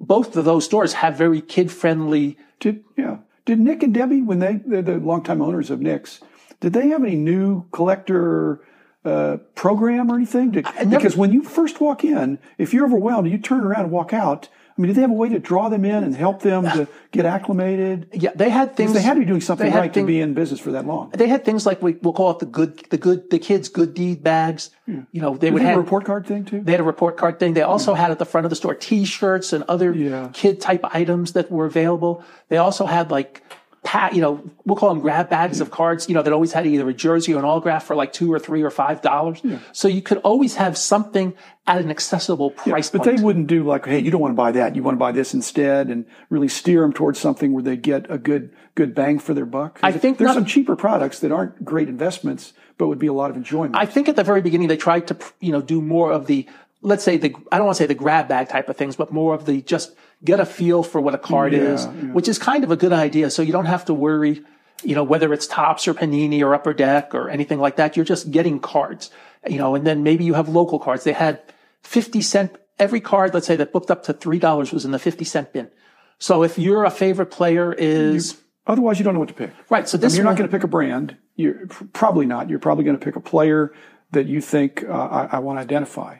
both 0.00 0.36
of 0.36 0.44
those 0.44 0.64
stores 0.64 0.94
have 0.94 1.16
very 1.16 1.40
kid 1.40 1.70
friendly. 1.70 2.38
Did 2.60 2.82
yeah? 2.96 3.18
Did 3.44 3.60
Nick 3.60 3.82
and 3.82 3.92
Debbie, 3.92 4.22
when 4.22 4.38
they 4.38 4.60
they're 4.64 4.82
the 4.82 4.96
longtime 4.98 5.42
owners 5.42 5.70
of 5.70 5.80
Nick's, 5.80 6.20
did 6.60 6.72
they 6.72 6.88
have 6.88 7.02
any 7.02 7.16
new 7.16 7.68
collector 7.72 8.64
uh, 9.04 9.38
program 9.54 10.10
or 10.10 10.16
anything? 10.16 10.52
To, 10.52 10.62
never- 10.62 10.90
because 10.96 11.16
when 11.16 11.32
you 11.32 11.42
first 11.42 11.80
walk 11.80 12.04
in, 12.04 12.38
if 12.58 12.72
you're 12.72 12.84
overwhelmed, 12.86 13.30
you 13.30 13.38
turn 13.38 13.60
around 13.64 13.82
and 13.84 13.90
walk 13.90 14.12
out. 14.12 14.48
I 14.76 14.80
mean, 14.80 14.88
do 14.88 14.94
they 14.94 15.02
have 15.02 15.10
a 15.10 15.14
way 15.14 15.28
to 15.28 15.38
draw 15.38 15.68
them 15.68 15.84
in 15.84 16.02
and 16.02 16.16
help 16.16 16.40
them 16.40 16.64
to 16.64 16.88
get 17.10 17.26
acclimated? 17.26 18.08
Yeah, 18.14 18.30
they 18.34 18.48
had 18.48 18.74
things. 18.74 18.94
They 18.94 19.02
had 19.02 19.14
to 19.14 19.20
be 19.20 19.26
doing 19.26 19.42
something 19.42 19.70
they 19.70 19.76
right 19.76 19.92
thing- 19.92 20.04
to 20.04 20.06
be 20.06 20.18
in 20.22 20.32
business 20.32 20.60
for 20.60 20.72
that 20.72 20.86
long. 20.86 21.10
They 21.10 21.26
had 21.26 21.44
things 21.44 21.66
like 21.66 21.82
we, 21.82 21.92
we'll 22.00 22.14
call 22.14 22.30
it 22.30 22.38
the 22.38 22.46
good, 22.46 22.78
the 22.88 22.96
good, 22.96 23.28
the 23.28 23.38
kids' 23.38 23.68
good 23.68 23.92
deed 23.92 24.22
bags. 24.22 24.70
You 24.86 25.04
know, 25.12 25.36
they 25.36 25.50
Was 25.50 25.60
would 25.60 25.62
a 25.62 25.66
have 25.66 25.76
report 25.76 26.06
card 26.06 26.26
thing 26.26 26.46
too? 26.46 26.62
They 26.62 26.72
had 26.72 26.80
a 26.80 26.84
report 26.84 27.18
card 27.18 27.38
thing. 27.38 27.52
They 27.52 27.60
also 27.62 27.92
had 27.92 28.10
at 28.12 28.18
the 28.18 28.24
front 28.24 28.46
of 28.46 28.50
the 28.50 28.56
store 28.56 28.74
T-shirts 28.74 29.52
and 29.52 29.62
other 29.68 29.92
Yeah. 29.92 30.30
kid 30.32 30.60
type 30.62 30.80
items 30.84 31.32
that 31.34 31.50
were 31.50 31.66
available. 31.66 32.24
They 32.48 32.56
also 32.56 32.86
had 32.86 33.10
like, 33.10 33.42
pat, 33.84 34.14
you 34.14 34.20
know, 34.20 34.42
we'll 34.64 34.76
call 34.76 34.90
them 34.90 35.00
grab 35.00 35.28
bags 35.28 35.60
of 35.60 35.70
cards. 35.70 36.08
You 36.08 36.14
know, 36.14 36.22
that 36.22 36.32
always 36.32 36.52
had 36.52 36.66
either 36.66 36.88
a 36.88 36.94
jersey 36.94 37.34
or 37.34 37.38
an 37.38 37.44
autograph 37.44 37.84
for 37.84 37.96
like 37.96 38.12
two 38.12 38.32
or 38.32 38.38
three 38.38 38.62
or 38.62 38.70
five 38.70 39.02
dollars. 39.02 39.42
So 39.72 39.88
you 39.88 40.02
could 40.02 40.18
always 40.18 40.54
have 40.56 40.78
something 40.78 41.34
at 41.66 41.80
an 41.80 41.90
accessible 41.90 42.50
price 42.50 42.90
But 42.90 43.02
point. 43.02 43.16
they 43.16 43.22
wouldn't 43.22 43.46
do 43.46 43.64
like, 43.64 43.86
hey, 43.86 43.98
you 44.00 44.10
don't 44.10 44.20
want 44.20 44.32
to 44.32 44.36
buy 44.36 44.52
that. 44.52 44.74
You 44.76 44.82
want 44.82 44.96
to 44.96 44.98
buy 45.00 45.12
this 45.12 45.34
instead, 45.34 45.88
and 45.88 46.04
really 46.30 46.48
steer 46.48 46.82
them 46.82 46.92
towards 46.92 47.18
something 47.18 47.52
where 47.52 47.62
they 47.62 47.76
get 47.76 48.10
a 48.10 48.18
good 48.18 48.50
good 48.74 48.94
bang 48.94 49.18
for 49.18 49.34
their 49.34 49.46
buck. 49.46 49.78
I 49.82 49.92
think 49.92 50.18
there's 50.18 50.28
not- 50.28 50.34
some 50.34 50.46
cheaper 50.46 50.76
products 50.76 51.18
that 51.20 51.30
aren't 51.32 51.64
great 51.64 51.88
investments, 51.88 52.52
but 52.78 52.86
would 52.88 52.98
be 52.98 53.06
a 53.06 53.12
lot 53.12 53.30
of 53.30 53.36
enjoyment. 53.36 53.76
I 53.76 53.84
think 53.86 54.08
at 54.08 54.16
the 54.16 54.24
very 54.24 54.40
beginning 54.40 54.68
they 54.68 54.76
tried 54.78 55.06
to, 55.08 55.16
you 55.40 55.52
know, 55.52 55.60
do 55.60 55.82
more 55.82 56.10
of 56.10 56.26
the, 56.26 56.46
let's 56.82 57.02
say 57.04 57.16
the, 57.16 57.34
I 57.50 57.56
don't 57.56 57.66
want 57.66 57.76
to 57.76 57.82
say 57.82 57.86
the 57.86 57.94
grab 57.94 58.28
bag 58.28 58.48
type 58.48 58.68
of 58.68 58.76
things, 58.76 58.96
but 58.96 59.12
more 59.12 59.34
of 59.34 59.46
the 59.46 59.62
just 59.62 59.94
get 60.24 60.40
a 60.40 60.44
feel 60.46 60.82
for 60.82 61.00
what 61.00 61.14
a 61.14 61.18
card 61.18 61.54
is, 61.54 61.86
which 62.12 62.28
is 62.28 62.38
kind 62.38 62.62
of 62.64 62.70
a 62.70 62.76
good 62.76 62.92
idea. 62.92 63.30
So 63.30 63.42
you 63.42 63.52
don't 63.52 63.66
have 63.66 63.84
to 63.86 63.94
worry, 63.94 64.42
you 64.82 64.94
know, 64.94 65.02
whether 65.04 65.32
it's 65.32 65.46
Topps 65.46 65.86
or 65.88 65.94
panini 65.94 66.42
or 66.42 66.54
upper 66.54 66.72
deck 66.74 67.14
or 67.14 67.30
anything 67.30 67.58
like 67.58 67.76
that. 67.76 67.96
You're 67.96 68.04
just 68.04 68.30
getting 68.30 68.60
cards, 68.60 69.10
you 69.48 69.58
know, 69.58 69.74
and 69.74 69.86
then 69.86 70.02
maybe 70.02 70.24
you 70.24 70.34
have 70.34 70.48
local 70.48 70.78
cards. 70.78 71.04
They 71.04 71.12
had 71.12 71.40
50 71.82 72.20
cent, 72.22 72.56
every 72.78 73.00
card, 73.00 73.34
let's 73.34 73.46
say 73.46 73.56
that 73.56 73.72
booked 73.72 73.90
up 73.90 74.02
to 74.04 74.14
$3 74.14 74.72
was 74.72 74.84
in 74.84 74.90
the 74.92 74.98
50 74.98 75.24
cent 75.24 75.52
bin. 75.52 75.70
So 76.18 76.42
if 76.44 76.58
your 76.58 76.84
a 76.84 76.90
favorite 76.90 77.30
player 77.32 77.72
is, 77.72 78.40
Otherwise, 78.66 78.98
you 79.00 79.04
don't 79.04 79.14
know 79.14 79.20
what 79.20 79.28
to 79.28 79.34
pick. 79.34 79.50
right. 79.70 79.88
So 79.88 79.98
I 79.98 80.02
mean, 80.02 80.10
you're 80.14 80.24
one- 80.24 80.34
not 80.34 80.38
going 80.38 80.48
to 80.48 80.56
pick 80.56 80.62
a 80.62 80.68
brand. 80.68 81.16
You're 81.34 81.66
probably 81.92 82.26
not. 82.26 82.48
You're 82.48 82.60
probably 82.60 82.84
going 82.84 82.96
to 82.96 83.04
pick 83.04 83.16
a 83.16 83.20
player 83.20 83.72
that 84.12 84.26
you 84.26 84.40
think 84.40 84.84
uh, 84.84 84.92
I, 84.92 85.28
I 85.32 85.38
want 85.40 85.56
to 85.58 85.62
identify. 85.62 86.18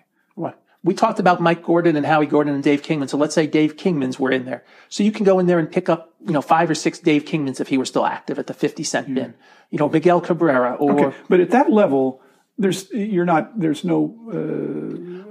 We 0.85 0.95
talked 0.95 1.21
about 1.21 1.41
Mike 1.41 1.63
Gordon 1.63 1.97
and 1.97 2.05
Howie 2.05 2.27
Gordon 2.27 2.55
and 2.55 2.63
Dave 2.63 2.83
Kingman. 2.83 3.09
So 3.09 3.17
let's 3.17 3.35
say 3.35 3.47
Dave 3.47 3.77
Kingman's 3.77 4.19
were 4.19 4.33
in 4.33 4.45
there. 4.45 4.65
So 4.89 5.05
you 5.05 5.13
can 5.13 5.25
go 5.25 5.39
in 5.39 5.47
there 5.47 5.61
and 5.61 5.71
pick 5.71 5.89
up, 5.89 6.13
you 6.27 6.33
know, 6.33 6.43
five 6.43 6.69
or 6.69 6.75
six 6.75 6.99
Dave 6.99 7.25
Kingmans 7.25 7.61
if 7.61 7.69
he 7.69 7.79
were 7.79 7.85
still 7.85 8.05
active 8.05 8.39
at 8.39 8.49
the 8.49 8.55
50 8.55 8.83
cent 8.83 9.15
bin. 9.15 9.35
You 9.71 9.79
know, 9.79 9.89
Miguel 9.89 10.21
Cabrera 10.21 10.75
or 10.75 10.93
Okay, 10.93 11.17
but 11.29 11.41
at 11.41 11.51
that 11.51 11.71
level, 11.71 12.21
there's 12.59 12.91
you're 12.93 13.25
not 13.25 13.59
there's 13.59 13.85
no 13.85 14.15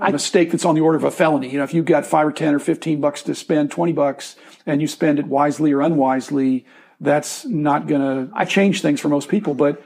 uh, 0.01 0.12
mistake 0.12 0.51
that's 0.51 0.65
on 0.65 0.75
the 0.75 0.81
order 0.81 0.98
of 0.98 1.03
a 1.03 1.12
felony. 1.12 1.50
You 1.50 1.57
know, 1.57 1.63
if 1.63 1.74
you've 1.74 1.86
got 1.86 2.06
five 2.06 2.27
or 2.27 2.31
ten 2.31 2.54
or 2.54 2.59
fifteen 2.59 3.01
bucks 3.01 3.21
to 3.24 3.36
spend, 3.36 3.71
twenty 3.71 3.94
bucks, 3.94 4.36
and 4.65 4.81
you 4.81 4.88
spend 4.88 5.19
it 5.19 5.27
wisely 5.27 5.71
or 5.71 5.81
unwisely, 5.81 6.65
that's 7.00 7.45
not 7.45 7.88
to 7.88 8.30
I 8.33 8.45
change 8.45 8.81
things 8.81 9.00
for 9.00 9.09
most 9.09 9.30
people. 9.30 9.54
But 9.54 9.81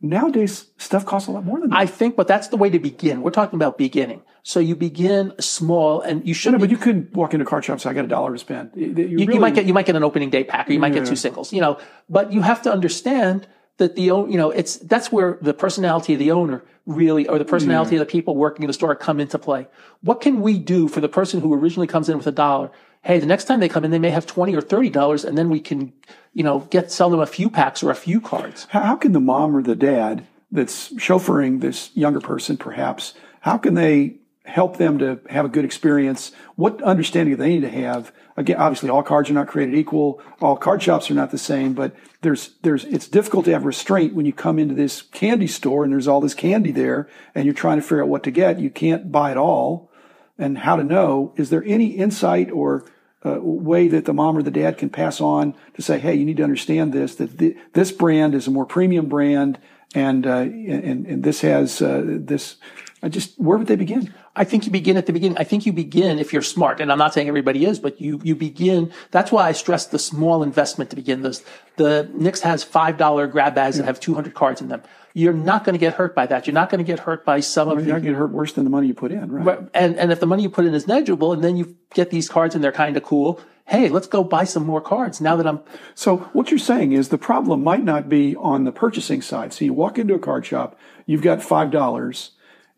nowadays, 0.00 0.66
stuff 0.78 1.04
costs 1.04 1.28
a 1.28 1.32
lot 1.32 1.44
more 1.44 1.60
than 1.60 1.70
that. 1.70 1.78
I 1.78 1.86
think, 1.86 2.16
but 2.16 2.26
that's 2.26 2.48
the 2.48 2.56
way 2.56 2.70
to 2.70 2.78
begin. 2.78 3.22
We're 3.22 3.30
talking 3.30 3.56
about 3.56 3.76
beginning. 3.76 4.22
So 4.44 4.58
you 4.58 4.74
begin 4.74 5.32
small 5.38 6.00
and 6.00 6.26
you 6.26 6.34
should 6.34 6.52
no, 6.52 6.58
be 6.58 6.64
but 6.64 6.70
you 6.70 6.76
couldn't 6.76 7.12
walk 7.14 7.32
into 7.32 7.44
a 7.44 7.48
card 7.48 7.64
shop 7.64 7.74
and 7.74 7.80
say, 7.80 7.90
"I 7.90 7.92
got 7.92 8.04
a 8.04 8.08
dollar 8.08 8.32
to 8.32 8.38
spend." 8.38 8.70
You, 8.74 8.86
you 8.86 8.94
really- 8.94 9.34
you 9.34 9.40
might 9.40 9.54
get 9.54 9.66
you 9.66 9.74
might 9.74 9.86
get 9.86 9.94
an 9.94 10.02
opening 10.02 10.30
day 10.30 10.42
pack 10.42 10.68
or 10.68 10.72
you 10.72 10.80
might 10.80 10.92
get 10.92 11.06
two 11.06 11.16
singles 11.16 11.52
you 11.52 11.60
know 11.60 11.78
but 12.08 12.32
you 12.32 12.42
have 12.42 12.60
to 12.62 12.72
understand 12.72 13.46
that 13.78 13.94
the 13.94 14.10
own- 14.10 14.30
you 14.30 14.38
know 14.38 14.50
it's 14.50 14.76
that's 14.78 15.12
where 15.12 15.38
the 15.40 15.54
personality 15.54 16.12
of 16.14 16.18
the 16.18 16.32
owner 16.32 16.64
really 16.86 17.28
or 17.28 17.38
the 17.38 17.44
personality 17.44 17.94
of 17.94 18.00
the 18.00 18.06
people 18.06 18.34
working 18.36 18.64
in 18.64 18.66
the 18.66 18.72
store 18.72 18.94
come 18.96 19.20
into 19.20 19.38
play. 19.38 19.68
What 20.00 20.20
can 20.20 20.40
we 20.40 20.58
do 20.58 20.88
for 20.88 21.00
the 21.00 21.08
person 21.08 21.40
who 21.40 21.54
originally 21.54 21.86
comes 21.86 22.08
in 22.08 22.16
with 22.16 22.26
a 22.26 22.32
dollar? 22.32 22.72
Hey 23.02 23.20
the 23.20 23.26
next 23.26 23.44
time 23.44 23.60
they 23.60 23.68
come 23.68 23.84
in 23.84 23.92
they 23.92 23.98
may 24.00 24.10
have 24.10 24.26
20 24.26 24.56
or 24.56 24.60
30 24.60 24.90
dollars 24.90 25.24
and 25.24 25.38
then 25.38 25.50
we 25.50 25.60
can 25.60 25.92
you 26.34 26.42
know 26.42 26.60
get 26.70 26.90
sell 26.90 27.10
them 27.10 27.20
a 27.20 27.26
few 27.26 27.48
packs 27.48 27.80
or 27.82 27.90
a 27.90 27.94
few 27.94 28.20
cards. 28.20 28.66
How, 28.70 28.80
how 28.80 28.96
can 28.96 29.12
the 29.12 29.20
mom 29.20 29.54
or 29.54 29.62
the 29.62 29.76
dad 29.76 30.26
that's 30.50 30.92
chauffeuring 30.94 31.60
this 31.60 31.90
younger 31.94 32.20
person, 32.20 32.56
perhaps, 32.56 33.14
how 33.40 33.56
can 33.56 33.74
they 33.74 34.16
help 34.44 34.76
them 34.76 34.98
to 34.98 35.20
have 35.30 35.44
a 35.44 35.48
good 35.48 35.64
experience? 35.64 36.32
What 36.56 36.82
understanding 36.82 37.34
do 37.34 37.42
they 37.42 37.50
need 37.50 37.60
to 37.60 37.70
have? 37.70 38.12
Again, 38.36 38.56
obviously, 38.56 38.88
all 38.88 39.02
cards 39.02 39.30
are 39.30 39.34
not 39.34 39.48
created 39.48 39.74
equal. 39.74 40.20
All 40.40 40.56
card 40.56 40.82
shops 40.82 41.10
are 41.10 41.14
not 41.14 41.30
the 41.30 41.38
same, 41.38 41.74
but 41.74 41.94
there's, 42.22 42.54
there's, 42.62 42.84
it's 42.84 43.08
difficult 43.08 43.44
to 43.44 43.52
have 43.52 43.64
restraint 43.64 44.14
when 44.14 44.26
you 44.26 44.32
come 44.32 44.58
into 44.58 44.74
this 44.74 45.02
candy 45.02 45.46
store 45.46 45.84
and 45.84 45.92
there's 45.92 46.08
all 46.08 46.20
this 46.20 46.34
candy 46.34 46.72
there 46.72 47.08
and 47.34 47.44
you're 47.44 47.54
trying 47.54 47.78
to 47.78 47.82
figure 47.82 48.02
out 48.02 48.08
what 48.08 48.22
to 48.24 48.30
get. 48.30 48.58
You 48.58 48.70
can't 48.70 49.12
buy 49.12 49.30
it 49.30 49.36
all 49.36 49.90
and 50.38 50.58
how 50.58 50.76
to 50.76 50.84
know. 50.84 51.34
Is 51.36 51.50
there 51.50 51.62
any 51.64 51.88
insight 51.88 52.50
or 52.50 52.84
uh, 53.24 53.38
way 53.40 53.88
that 53.88 54.04
the 54.04 54.12
mom 54.12 54.36
or 54.36 54.42
the 54.42 54.50
dad 54.50 54.78
can 54.78 54.90
pass 54.90 55.20
on 55.20 55.54
to 55.74 55.82
say, 55.82 55.98
"Hey, 55.98 56.14
you 56.14 56.24
need 56.24 56.38
to 56.38 56.42
understand 56.42 56.92
this. 56.92 57.14
That 57.16 57.38
th- 57.38 57.56
this 57.72 57.92
brand 57.92 58.34
is 58.34 58.46
a 58.46 58.50
more 58.50 58.66
premium 58.66 59.06
brand, 59.06 59.58
and 59.94 60.26
uh, 60.26 60.40
and 60.40 61.06
and 61.06 61.22
this 61.22 61.40
has 61.42 61.80
uh, 61.80 62.02
this." 62.04 62.56
I 63.02 63.08
just 63.08 63.36
where 63.38 63.58
would 63.58 63.66
they 63.66 63.76
begin? 63.76 64.14
I 64.36 64.44
think 64.44 64.64
you 64.64 64.70
begin 64.70 64.96
at 64.96 65.06
the 65.06 65.12
beginning. 65.12 65.36
I 65.36 65.44
think 65.44 65.66
you 65.66 65.72
begin 65.72 66.20
if 66.20 66.32
you're 66.32 66.40
smart, 66.40 66.80
and 66.80 66.92
I'm 66.92 66.98
not 66.98 67.12
saying 67.12 67.26
everybody 67.26 67.64
is, 67.66 67.80
but 67.80 68.00
you 68.00 68.20
you 68.22 68.36
begin. 68.36 68.92
That's 69.10 69.32
why 69.32 69.48
I 69.48 69.52
stress 69.52 69.86
the 69.86 69.98
small 69.98 70.44
investment 70.44 70.90
to 70.90 70.96
begin. 70.96 71.22
This 71.22 71.44
the 71.76 72.08
Nick's 72.14 72.42
has 72.42 72.62
five 72.62 72.96
dollar 72.98 73.26
grab 73.26 73.56
bags 73.56 73.78
that 73.78 73.84
have 73.84 73.98
200 73.98 74.34
cards 74.34 74.60
in 74.60 74.68
them. 74.68 74.82
You're 75.14 75.32
not 75.32 75.64
going 75.64 75.74
to 75.74 75.78
get 75.78 75.94
hurt 75.94 76.14
by 76.14 76.26
that. 76.26 76.46
You're 76.46 76.54
not 76.54 76.70
going 76.70 76.78
to 76.78 76.84
get 76.84 77.00
hurt 77.00 77.24
by 77.24 77.40
some 77.40 77.68
of 77.68 77.74
You're 77.74 77.82
the 77.82 77.88
not 77.88 77.94
going 77.94 78.04
to 78.04 78.10
get 78.10 78.18
hurt 78.18 78.30
worse 78.30 78.52
than 78.52 78.64
the 78.64 78.70
money 78.70 78.86
you 78.86 78.94
put 78.94 79.10
in, 79.10 79.32
right? 79.32 79.58
And 79.74 79.96
and 79.96 80.12
if 80.12 80.20
the 80.20 80.26
money 80.26 80.44
you 80.44 80.50
put 80.50 80.64
in 80.64 80.72
is 80.72 80.86
negligible, 80.86 81.32
and 81.32 81.42
then 81.42 81.56
you 81.56 81.76
get 81.94 82.10
these 82.10 82.28
cards 82.28 82.54
and 82.54 82.62
they're 82.62 82.70
kind 82.70 82.96
of 82.96 83.02
cool. 83.02 83.40
Hey, 83.66 83.88
let's 83.88 84.06
go 84.06 84.24
buy 84.24 84.44
some 84.44 84.64
more 84.64 84.80
cards 84.80 85.20
now 85.20 85.34
that 85.36 85.46
I'm. 85.46 85.60
So 85.96 86.18
what 86.32 86.50
you're 86.50 86.58
saying 86.58 86.92
is 86.92 87.08
the 87.08 87.18
problem 87.18 87.64
might 87.64 87.82
not 87.82 88.08
be 88.08 88.36
on 88.36 88.64
the 88.64 88.72
purchasing 88.72 89.22
side. 89.22 89.52
So 89.52 89.64
you 89.64 89.72
walk 89.72 89.98
into 89.98 90.14
a 90.14 90.18
card 90.18 90.46
shop, 90.46 90.78
you've 91.04 91.22
got 91.22 91.42
five 91.42 91.70
dollars, 91.70 92.32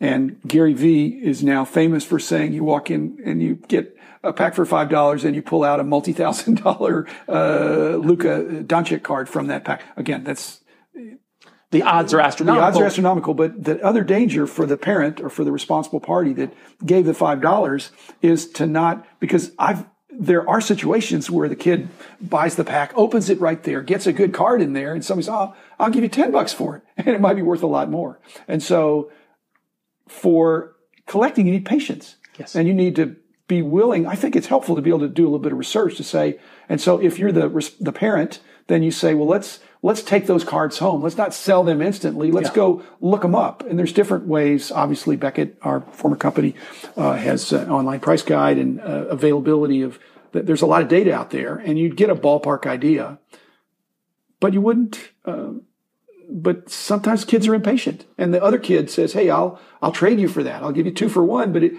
and 0.04 0.40
Gary 0.46 0.74
Vee 0.74 1.06
is 1.08 1.42
now 1.42 1.64
famous 1.64 2.04
for 2.04 2.18
saying 2.18 2.52
you 2.52 2.64
walk 2.64 2.90
in 2.90 3.18
and 3.24 3.42
you 3.42 3.54
get 3.68 3.96
a 4.22 4.32
pack 4.32 4.54
for 4.54 4.64
five 4.64 4.88
dollars 4.88 5.24
and 5.24 5.34
you 5.34 5.42
pull 5.42 5.64
out 5.64 5.80
a 5.80 5.84
multi-thousand 5.84 6.62
dollar 6.62 7.06
uh, 7.28 7.96
Luka 7.96 8.62
Doncic 8.64 9.02
card 9.02 9.28
from 9.28 9.46
that 9.48 9.64
pack. 9.64 9.82
Again, 9.96 10.24
that's 10.24 10.60
The 11.70 11.82
odds 11.82 12.12
are 12.14 12.20
astronomical. 12.20 12.60
the 12.60 12.66
odds 12.66 12.78
are 12.78 12.86
astronomical, 12.86 13.34
but 13.34 13.64
the 13.64 13.82
other 13.84 14.04
danger 14.04 14.46
for 14.46 14.66
the 14.66 14.76
parent 14.76 15.20
or 15.20 15.28
for 15.28 15.44
the 15.44 15.52
responsible 15.52 16.00
party 16.00 16.32
that 16.34 16.52
gave 16.84 17.04
the 17.06 17.14
five 17.14 17.40
dollars 17.40 17.90
is 18.22 18.48
to 18.52 18.66
not 18.66 19.06
because 19.20 19.52
I've 19.58 19.84
there 20.16 20.48
are 20.48 20.60
situations 20.60 21.30
where 21.30 21.48
the 21.48 21.56
kid 21.56 21.88
buys 22.20 22.54
the 22.54 22.64
pack, 22.64 22.92
opens 22.94 23.28
it 23.28 23.40
right 23.40 23.60
there, 23.64 23.82
gets 23.82 24.06
a 24.06 24.12
good 24.12 24.32
card 24.32 24.62
in 24.62 24.72
there, 24.72 24.94
and 24.94 25.04
somebody 25.04 25.24
says, 25.24 25.34
"Oh, 25.34 25.54
I'll 25.78 25.90
give 25.90 26.02
you 26.02 26.08
ten 26.08 26.30
bucks 26.30 26.52
for 26.52 26.76
it," 26.76 26.82
and 26.96 27.08
it 27.08 27.20
might 27.20 27.34
be 27.34 27.42
worth 27.42 27.62
a 27.62 27.66
lot 27.66 27.90
more. 27.90 28.20
And 28.46 28.62
so, 28.62 29.10
for 30.08 30.76
collecting, 31.06 31.46
you 31.46 31.52
need 31.52 31.64
patience, 31.66 32.16
Yes. 32.38 32.54
and 32.54 32.66
you 32.68 32.74
need 32.74 32.96
to 32.96 33.16
be 33.46 33.62
willing. 33.62 34.06
I 34.06 34.14
think 34.14 34.36
it's 34.36 34.46
helpful 34.46 34.74
to 34.76 34.82
be 34.82 34.90
able 34.90 35.00
to 35.00 35.08
do 35.08 35.24
a 35.24 35.26
little 35.28 35.38
bit 35.38 35.52
of 35.52 35.58
research 35.58 35.96
to 35.98 36.04
say. 36.04 36.38
And 36.68 36.80
so, 36.80 37.00
if 37.00 37.18
you're 37.18 37.32
the 37.32 37.48
the 37.80 37.92
parent, 37.92 38.40
then 38.68 38.82
you 38.82 38.90
say, 38.90 39.14
"Well, 39.14 39.28
let's 39.28 39.60
let's 39.82 40.02
take 40.02 40.26
those 40.26 40.44
cards 40.44 40.78
home. 40.78 41.02
Let's 41.02 41.18
not 41.18 41.34
sell 41.34 41.62
them 41.62 41.82
instantly. 41.82 42.30
Let's 42.30 42.50
go 42.50 42.82
look 43.00 43.20
them 43.22 43.34
up." 43.34 43.62
And 43.68 43.78
there's 43.78 43.92
different 43.92 44.26
ways. 44.26 44.72
Obviously, 44.72 45.16
Beckett, 45.16 45.58
our 45.62 45.82
former 45.92 46.16
company, 46.16 46.54
uh, 46.96 47.14
has 47.14 47.52
an 47.52 47.70
online 47.70 48.00
price 48.00 48.22
guide 48.22 48.56
and 48.58 48.80
uh, 48.80 49.06
availability 49.08 49.82
of. 49.82 49.98
There's 50.32 50.62
a 50.62 50.66
lot 50.66 50.82
of 50.82 50.88
data 50.88 51.14
out 51.14 51.30
there, 51.30 51.56
and 51.56 51.78
you'd 51.78 51.96
get 51.96 52.10
a 52.10 52.16
ballpark 52.16 52.66
idea, 52.66 53.18
but 54.40 54.52
you 54.52 54.60
wouldn't. 54.60 55.10
Uh, 55.24 55.50
but 56.30 56.70
sometimes 56.70 57.24
kids 57.24 57.46
are 57.48 57.54
impatient, 57.54 58.06
and 58.18 58.32
the 58.32 58.42
other 58.42 58.58
kid 58.58 58.90
says, 58.90 59.12
"Hey, 59.12 59.30
I'll 59.30 59.60
I'll 59.82 59.92
trade 59.92 60.20
you 60.20 60.28
for 60.28 60.42
that. 60.42 60.62
I'll 60.62 60.72
give 60.72 60.86
you 60.86 60.92
two 60.92 61.08
for 61.08 61.24
one." 61.24 61.52
But 61.52 61.64
it, 61.64 61.72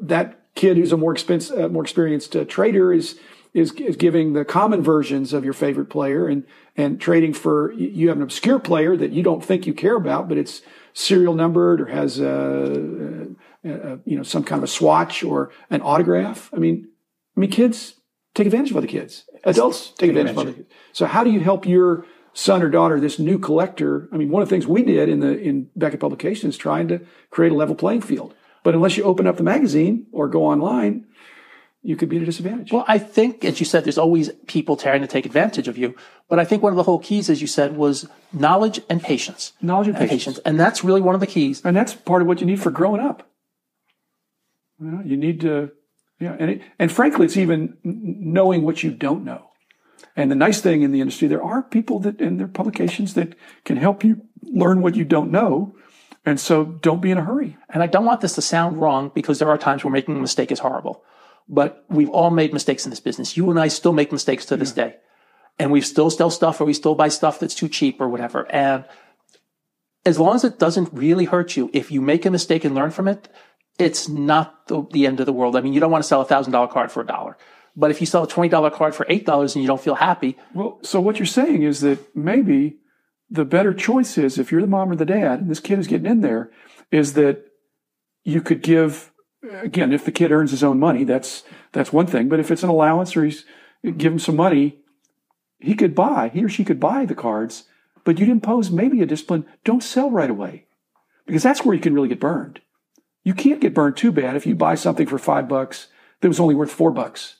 that 0.00 0.40
kid 0.54 0.76
who's 0.76 0.92
a 0.92 0.96
more 0.96 1.12
expense, 1.12 1.50
uh, 1.50 1.68
more 1.68 1.82
experienced 1.82 2.36
uh, 2.36 2.44
trader 2.44 2.92
is, 2.92 3.18
is 3.52 3.72
is 3.72 3.96
giving 3.96 4.32
the 4.32 4.44
common 4.44 4.82
versions 4.82 5.32
of 5.32 5.44
your 5.44 5.52
favorite 5.52 5.86
player 5.86 6.28
and 6.28 6.44
and 6.76 7.00
trading 7.00 7.32
for 7.32 7.72
you 7.72 8.08
have 8.08 8.16
an 8.16 8.22
obscure 8.22 8.58
player 8.58 8.96
that 8.96 9.12
you 9.12 9.22
don't 9.22 9.44
think 9.44 9.66
you 9.66 9.74
care 9.74 9.96
about, 9.96 10.28
but 10.28 10.38
it's 10.38 10.62
serial 10.92 11.34
numbered 11.34 11.80
or 11.80 11.86
has 11.86 12.20
a, 12.20 13.28
a, 13.64 13.70
a 13.70 13.98
you 14.04 14.16
know 14.16 14.22
some 14.22 14.44
kind 14.44 14.58
of 14.58 14.64
a 14.64 14.72
swatch 14.72 15.22
or 15.22 15.50
an 15.70 15.82
autograph. 15.82 16.50
I 16.52 16.58
mean, 16.58 16.88
I 17.36 17.40
mean, 17.40 17.50
kids 17.50 17.94
take 18.34 18.46
advantage 18.46 18.70
of 18.70 18.76
other 18.76 18.86
kids. 18.86 19.24
Adults 19.44 19.90
take 19.96 20.10
advantage 20.10 20.32
of 20.32 20.38
other 20.38 20.52
kids. 20.52 20.68
So 20.92 21.06
how 21.06 21.24
do 21.24 21.30
you 21.30 21.40
help 21.40 21.66
your 21.66 22.06
son 22.34 22.62
or 22.62 22.68
daughter, 22.68 23.00
this 23.00 23.18
new 23.18 23.38
collector? 23.38 24.08
I 24.12 24.18
mean, 24.18 24.28
one 24.28 24.42
of 24.42 24.48
the 24.48 24.54
things 24.54 24.66
we 24.66 24.82
did 24.82 25.08
in 25.08 25.20
the 25.20 25.38
in 25.38 25.70
Beckett 25.74 26.00
Publications, 26.00 26.58
trying 26.58 26.88
to 26.88 27.00
create 27.30 27.52
a 27.52 27.56
level 27.56 27.74
playing 27.74 28.02
field. 28.02 28.34
But 28.62 28.74
unless 28.74 28.96
you 28.96 29.04
open 29.04 29.26
up 29.26 29.36
the 29.36 29.42
magazine 29.42 30.06
or 30.12 30.28
go 30.28 30.44
online, 30.44 31.06
you 31.82 31.96
could 31.96 32.08
be 32.08 32.16
at 32.16 32.22
a 32.22 32.26
disadvantage. 32.26 32.72
Well, 32.72 32.86
I 32.88 32.96
think, 32.98 33.44
as 33.44 33.60
you 33.60 33.66
said, 33.66 33.84
there's 33.84 33.98
always 33.98 34.30
people 34.46 34.76
trying 34.76 35.02
to 35.02 35.06
take 35.06 35.26
advantage 35.26 35.68
of 35.68 35.76
you. 35.76 35.94
But 36.30 36.38
I 36.38 36.46
think 36.46 36.62
one 36.62 36.72
of 36.72 36.78
the 36.78 36.82
whole 36.82 36.98
keys, 36.98 37.28
as 37.28 37.42
you 37.42 37.46
said, 37.46 37.76
was 37.76 38.08
knowledge 38.32 38.80
and 38.88 39.02
patience. 39.02 39.52
Knowledge 39.60 39.88
and 39.88 39.96
patience. 39.96 40.38
And 40.46 40.58
that's 40.58 40.82
really 40.82 41.02
one 41.02 41.14
of 41.14 41.20
the 41.20 41.26
keys. 41.26 41.60
And 41.62 41.76
that's 41.76 41.94
part 41.94 42.22
of 42.22 42.26
what 42.26 42.40
you 42.40 42.46
need 42.46 42.60
for 42.60 42.70
growing 42.70 43.02
up. 43.02 43.28
You, 44.80 44.90
know, 44.90 45.02
you 45.04 45.18
need 45.18 45.42
to, 45.42 45.72
yeah. 46.18 46.34
And, 46.38 46.52
it, 46.52 46.62
and 46.78 46.90
frankly, 46.90 47.26
it's 47.26 47.36
even 47.36 47.76
knowing 47.84 48.62
what 48.62 48.82
you 48.82 48.90
don't 48.90 49.22
know. 49.22 49.50
And 50.16 50.30
the 50.30 50.36
nice 50.36 50.60
thing 50.60 50.82
in 50.82 50.92
the 50.92 51.00
industry, 51.00 51.28
there 51.28 51.42
are 51.42 51.62
people 51.62 51.98
that 52.00 52.20
in 52.20 52.36
their 52.36 52.48
publications 52.48 53.14
that 53.14 53.34
can 53.64 53.76
help 53.76 54.04
you 54.04 54.22
learn 54.42 54.80
what 54.80 54.94
you 54.94 55.04
don't 55.04 55.30
know. 55.30 55.74
And 56.24 56.38
so 56.38 56.64
don't 56.64 57.02
be 57.02 57.10
in 57.10 57.18
a 57.18 57.24
hurry. 57.24 57.56
And 57.68 57.82
I 57.82 57.86
don't 57.86 58.04
want 58.04 58.20
this 58.20 58.34
to 58.36 58.42
sound 58.42 58.80
wrong 58.80 59.10
because 59.14 59.38
there 59.38 59.50
are 59.50 59.58
times 59.58 59.84
where 59.84 59.92
making 59.92 60.16
a 60.16 60.20
mistake 60.20 60.52
is 60.52 60.60
horrible. 60.60 61.04
But 61.48 61.84
we've 61.88 62.08
all 62.08 62.30
made 62.30 62.52
mistakes 62.52 62.86
in 62.86 62.90
this 62.90 63.00
business. 63.00 63.36
You 63.36 63.50
and 63.50 63.60
I 63.60 63.68
still 63.68 63.92
make 63.92 64.12
mistakes 64.12 64.46
to 64.46 64.56
this 64.56 64.74
yeah. 64.76 64.84
day. 64.84 64.96
And 65.58 65.70
we 65.70 65.80
still 65.80 66.10
sell 66.10 66.30
stuff 66.30 66.60
or 66.60 66.64
we 66.64 66.72
still 66.72 66.94
buy 66.94 67.08
stuff 67.08 67.38
that's 67.38 67.54
too 67.54 67.68
cheap 67.68 68.00
or 68.00 68.08
whatever. 68.08 68.50
And 68.50 68.84
as 70.06 70.18
long 70.18 70.36
as 70.36 70.44
it 70.44 70.58
doesn't 70.58 70.92
really 70.92 71.24
hurt 71.26 71.56
you, 71.56 71.70
if 71.72 71.90
you 71.90 72.00
make 72.00 72.24
a 72.24 72.30
mistake 72.30 72.64
and 72.64 72.74
learn 72.74 72.90
from 72.90 73.08
it, 73.08 73.28
it's 73.78 74.08
not 74.08 74.68
the, 74.68 74.86
the 74.92 75.06
end 75.06 75.20
of 75.20 75.26
the 75.26 75.32
world. 75.32 75.56
I 75.56 75.60
mean, 75.60 75.72
you 75.72 75.80
don't 75.80 75.90
want 75.90 76.04
to 76.04 76.08
sell 76.08 76.20
a 76.20 76.24
thousand 76.24 76.52
dollar 76.52 76.68
card 76.68 76.92
for 76.92 77.00
a 77.00 77.06
dollar. 77.06 77.36
But 77.76 77.90
if 77.90 78.00
you 78.00 78.06
sell 78.06 78.24
a 78.24 78.28
$20 78.28 78.72
card 78.72 78.94
for 78.94 79.04
$8 79.06 79.54
and 79.54 79.62
you 79.62 79.66
don't 79.66 79.80
feel 79.80 79.96
happy. 79.96 80.36
Well, 80.54 80.78
so 80.82 81.00
what 81.00 81.18
you're 81.18 81.26
saying 81.26 81.62
is 81.62 81.80
that 81.80 82.14
maybe 82.14 82.76
the 83.28 83.44
better 83.44 83.74
choice 83.74 84.16
is 84.16 84.38
if 84.38 84.52
you're 84.52 84.60
the 84.60 84.66
mom 84.66 84.92
or 84.92 84.96
the 84.96 85.04
dad 85.04 85.40
and 85.40 85.50
this 85.50 85.60
kid 85.60 85.78
is 85.78 85.86
getting 85.86 86.06
in 86.06 86.20
there, 86.20 86.50
is 86.92 87.14
that 87.14 87.44
you 88.22 88.40
could 88.40 88.62
give, 88.62 89.12
again, 89.42 89.92
if 89.92 90.04
the 90.04 90.12
kid 90.12 90.30
earns 90.30 90.52
his 90.52 90.62
own 90.62 90.78
money, 90.78 91.04
that's, 91.04 91.42
that's 91.72 91.92
one 91.92 92.06
thing. 92.06 92.28
But 92.28 92.40
if 92.40 92.50
it's 92.50 92.62
an 92.62 92.68
allowance 92.68 93.16
or 93.16 93.24
he's 93.24 93.44
give 93.82 94.12
him 94.12 94.18
some 94.18 94.36
money, 94.36 94.78
he 95.58 95.74
could 95.74 95.94
buy, 95.94 96.30
he 96.32 96.44
or 96.44 96.48
she 96.48 96.64
could 96.64 96.80
buy 96.80 97.04
the 97.04 97.14
cards, 97.14 97.64
but 98.04 98.18
you'd 98.18 98.28
impose 98.28 98.70
maybe 98.70 99.02
a 99.02 99.06
discipline. 99.06 99.46
Don't 99.64 99.82
sell 99.82 100.10
right 100.10 100.30
away 100.30 100.66
because 101.26 101.42
that's 101.42 101.64
where 101.64 101.74
you 101.74 101.80
can 101.80 101.94
really 101.94 102.08
get 102.08 102.20
burned. 102.20 102.60
You 103.24 103.34
can't 103.34 103.60
get 103.60 103.74
burned 103.74 103.96
too 103.96 104.12
bad 104.12 104.36
if 104.36 104.46
you 104.46 104.54
buy 104.54 104.74
something 104.74 105.06
for 105.06 105.18
five 105.18 105.48
bucks 105.48 105.88
that 106.20 106.28
was 106.28 106.40
only 106.40 106.54
worth 106.54 106.70
four 106.70 106.90
bucks 106.90 107.36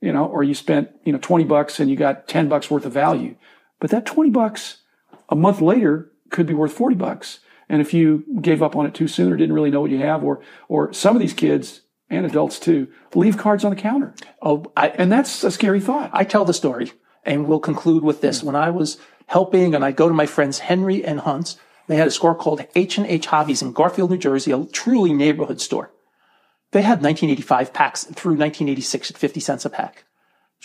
you 0.00 0.12
know, 0.12 0.26
or 0.26 0.42
you 0.42 0.54
spent, 0.54 0.90
you 1.04 1.12
know, 1.12 1.18
20 1.18 1.44
bucks 1.44 1.80
and 1.80 1.90
you 1.90 1.96
got 1.96 2.26
10 2.28 2.48
bucks 2.48 2.70
worth 2.70 2.86
of 2.86 2.92
value. 2.92 3.36
But 3.78 3.90
that 3.90 4.06
20 4.06 4.30
bucks 4.30 4.78
a 5.28 5.36
month 5.36 5.60
later 5.60 6.10
could 6.30 6.46
be 6.46 6.54
worth 6.54 6.72
40 6.72 6.96
bucks. 6.96 7.40
And 7.68 7.80
if 7.80 7.94
you 7.94 8.24
gave 8.40 8.62
up 8.62 8.74
on 8.74 8.86
it 8.86 8.94
too 8.94 9.08
soon 9.08 9.32
or 9.32 9.36
didn't 9.36 9.54
really 9.54 9.70
know 9.70 9.80
what 9.80 9.90
you 9.90 9.98
have, 9.98 10.24
or, 10.24 10.40
or 10.68 10.92
some 10.92 11.14
of 11.14 11.22
these 11.22 11.34
kids 11.34 11.82
and 12.08 12.26
adults 12.26 12.58
too, 12.58 12.88
leave 13.14 13.36
cards 13.36 13.64
on 13.64 13.70
the 13.70 13.80
counter. 13.80 14.14
Oh, 14.42 14.64
I, 14.76 14.88
and 14.88 15.12
that's 15.12 15.44
a 15.44 15.50
scary 15.50 15.80
thought. 15.80 16.10
I 16.12 16.24
tell 16.24 16.44
the 16.44 16.54
story 16.54 16.92
and 17.24 17.46
we'll 17.46 17.60
conclude 17.60 18.02
with 18.02 18.20
this. 18.20 18.42
When 18.42 18.56
I 18.56 18.70
was 18.70 18.98
helping 19.26 19.74
and 19.74 19.84
I 19.84 19.92
go 19.92 20.08
to 20.08 20.14
my 20.14 20.26
friends 20.26 20.60
Henry 20.60 21.04
and 21.04 21.20
Hunt's, 21.20 21.56
they 21.86 21.96
had 21.96 22.08
a 22.08 22.12
store 22.12 22.34
called 22.34 22.66
H&H 22.74 23.26
Hobbies 23.26 23.62
in 23.62 23.72
Garfield, 23.72 24.10
New 24.10 24.18
Jersey, 24.18 24.52
a 24.52 24.64
truly 24.64 25.12
neighborhood 25.12 25.60
store. 25.60 25.92
They 26.72 26.82
had 26.82 27.02
1985 27.02 27.72
packs 27.72 28.04
through 28.04 28.32
1986 28.32 29.10
at 29.10 29.18
50 29.18 29.40
cents 29.40 29.64
a 29.64 29.70
pack. 29.70 30.04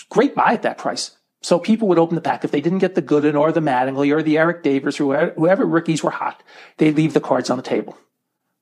Great 0.10 0.36
buy 0.36 0.54
at 0.54 0.62
that 0.62 0.78
price. 0.78 1.18
So 1.42 1.60
people 1.60 1.88
would 1.90 2.00
open 2.00 2.16
the 2.16 2.22
pack. 2.22 2.44
If 2.44 2.52
they 2.52 2.62
didn't 2.62 2.80
get 2.80 2.96
the 2.96 3.02
Gooden 3.02 3.40
or 3.40 3.52
the 3.52 3.60
Mattingly 3.60 4.12
or 4.12 4.24
the 4.24 4.38
Eric 4.38 4.64
Davis 4.64 5.00
or 5.00 5.04
whoever, 5.04 5.34
whoever 5.38 5.66
rookies 5.66 6.04
were 6.04 6.12
hot, 6.12 6.42
they'd 6.78 6.96
leave 6.96 7.14
the 7.14 7.22
cards 7.22 7.50
on 7.50 7.58
the 7.58 7.64
table. 7.64 7.98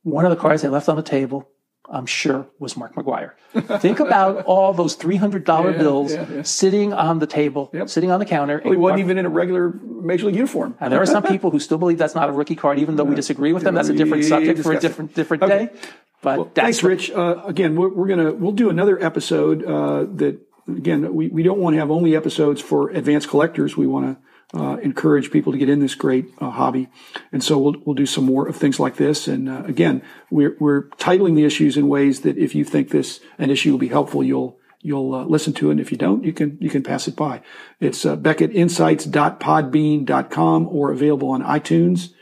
One 0.03 0.25
of 0.25 0.31
the 0.31 0.37
cards 0.37 0.61
they 0.61 0.67
left 0.67 0.89
on 0.89 0.97
the 0.97 1.01
table, 1.01 1.49
I'm 1.89 2.05
sure, 2.05 2.45
was 2.59 2.75
Mark 2.75 2.93
McGwire. 2.95 3.31
Think 3.79 4.01
about 4.01 4.43
all 4.45 4.73
those 4.73 4.97
$300 4.97 5.47
yeah, 5.47 5.77
bills 5.77 6.13
yeah, 6.13 6.25
yeah. 6.29 6.41
sitting 6.41 6.91
on 6.91 7.19
the 7.19 7.27
table, 7.27 7.71
yep. 7.73 7.87
sitting 7.89 8.11
on 8.11 8.19
the 8.19 8.25
counter. 8.25 8.61
Well, 8.61 8.73
he 8.73 8.77
wasn't 8.77 8.99
even 8.99 9.17
in 9.17 9.25
a 9.25 9.29
regular 9.29 9.69
Major 9.69 10.25
League 10.25 10.35
uniform. 10.35 10.75
And 10.81 10.91
there 10.91 11.01
are 11.01 11.05
some 11.05 11.23
people 11.33 11.51
who 11.51 11.59
still 11.59 11.77
believe 11.77 11.97
that's 11.97 12.15
not 12.15 12.27
a 12.27 12.33
rookie 12.33 12.57
card, 12.57 12.79
even 12.79 12.97
though 12.97 13.05
we 13.05 13.15
disagree 13.15 13.53
with 13.53 13.63
them. 13.63 13.75
That's 13.75 13.89
a 13.89 13.93
different 13.93 14.25
subject 14.25 14.59
for 14.59 14.73
a 14.73 14.79
different, 14.79 15.13
different 15.13 15.43
okay. 15.43 15.67
day. 15.67 15.79
But 16.23 16.37
well, 16.39 16.51
thanks, 16.55 16.81
Rich. 16.81 17.11
Uh, 17.11 17.43
again, 17.45 17.75
we're, 17.75 17.89
we're, 17.89 18.07
gonna 18.07 18.31
we'll 18.31 18.53
do 18.53 18.71
another 18.71 19.03
episode 19.03 19.63
uh, 19.63 20.05
that 20.15 20.39
again 20.67 21.13
we, 21.13 21.27
we 21.27 21.43
don't 21.43 21.59
want 21.59 21.75
to 21.75 21.79
have 21.79 21.91
only 21.91 22.15
episodes 22.15 22.61
for 22.61 22.89
advanced 22.89 23.29
collectors. 23.29 23.77
We 23.77 23.85
want 23.85 24.17
to 24.51 24.59
uh, 24.59 24.75
encourage 24.77 25.31
people 25.31 25.51
to 25.51 25.57
get 25.57 25.69
in 25.69 25.79
this 25.79 25.95
great 25.95 26.33
uh, 26.39 26.49
hobby, 26.49 26.89
and 27.31 27.43
so 27.43 27.59
we'll 27.59 27.75
we'll 27.85 27.95
do 27.95 28.07
some 28.07 28.23
more 28.23 28.47
of 28.47 28.55
things 28.55 28.79
like 28.79 28.95
this. 28.95 29.27
And 29.27 29.47
uh, 29.47 29.63
again, 29.65 30.01
we're 30.31 30.55
we're 30.59 30.83
titling 30.97 31.35
the 31.35 31.45
issues 31.45 31.77
in 31.77 31.87
ways 31.87 32.21
that 32.21 32.37
if 32.37 32.55
you 32.55 32.63
think 32.63 32.89
this 32.89 33.19
an 33.37 33.51
issue 33.51 33.71
will 33.71 33.79
be 33.79 33.89
helpful, 33.89 34.23
you'll 34.23 34.57
you'll 34.83 35.13
uh, 35.13 35.25
listen 35.25 35.51
to 35.53 35.69
it. 35.69 35.71
And 35.71 35.81
if 35.81 35.91
you 35.91 35.97
don't, 35.97 36.23
you 36.23 36.33
can 36.33 36.59
you 36.61 36.69
can 36.69 36.83
pass 36.83 37.07
it 37.07 37.15
by. 37.15 37.41
It's 37.79 38.05
uh, 38.05 38.15
BeckettInsights.podbean.com 38.15 40.67
or 40.67 40.91
available 40.91 41.31
on 41.31 41.41
iTunes 41.43 42.13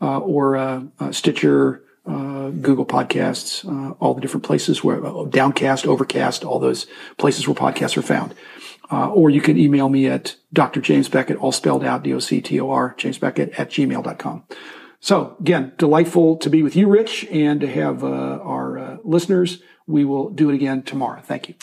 uh, 0.00 0.18
or 0.18 0.56
uh, 0.56 0.84
uh, 0.98 1.12
Stitcher, 1.12 1.84
uh, 2.06 2.50
Google 2.50 2.86
Podcasts, 2.86 3.64
uh, 3.64 3.94
all 4.00 4.14
the 4.14 4.20
different 4.20 4.44
places 4.44 4.84
where 4.84 5.04
uh, 5.04 5.24
Downcast, 5.24 5.86
Overcast, 5.86 6.44
all 6.44 6.58
those 6.58 6.86
places 7.16 7.48
where 7.48 7.54
podcasts 7.54 7.96
are 7.96 8.02
found. 8.02 8.34
Uh, 8.92 9.08
or 9.10 9.30
you 9.30 9.40
can 9.40 9.56
email 9.58 9.88
me 9.88 10.06
at 10.06 10.36
Dr. 10.52 10.80
James 10.80 11.08
Beckett, 11.08 11.38
all 11.38 11.52
spelled 11.52 11.82
out, 11.82 12.02
D-O-C-T-O-R, 12.02 12.94
James 12.98 13.18
Beckett 13.18 13.58
at 13.58 13.70
gmail.com. 13.70 14.44
So 15.00 15.36
again, 15.40 15.72
delightful 15.78 16.36
to 16.38 16.50
be 16.50 16.62
with 16.62 16.76
you, 16.76 16.88
Rich, 16.88 17.26
and 17.30 17.60
to 17.60 17.66
have 17.66 18.04
uh, 18.04 18.06
our 18.06 18.78
uh, 18.78 18.96
listeners. 19.04 19.62
We 19.86 20.04
will 20.04 20.30
do 20.30 20.50
it 20.50 20.54
again 20.54 20.82
tomorrow. 20.82 21.20
Thank 21.22 21.48
you. 21.48 21.54